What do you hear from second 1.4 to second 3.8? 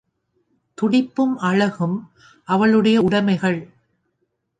அழகும் அவளுடைய உடைமைகள்.